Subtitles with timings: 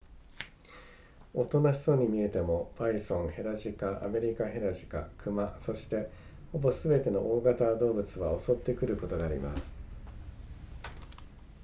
[1.31, 6.09] 大人しそうに見えてもバイソンヘラジカアメリカヘラジカ熊そして
[6.51, 9.71] ほぼすべての大型動物は襲ってくることがあります